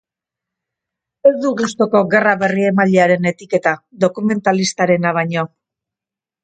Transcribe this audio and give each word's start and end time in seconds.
Ez 1.31 1.33
du 1.43 1.51
gustuko 1.59 2.01
gerra-berriremailearen 2.15 3.31
etiketa, 3.33 3.77
dokumentalistarena 4.07 5.15
baino. 5.21 5.51